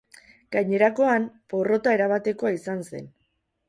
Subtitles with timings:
[0.55, 3.11] Gainerakoan, porrota erabatekoa izan zen.